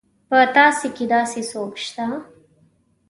[0.29, 2.05] په تاسي کې داسې څوک شته.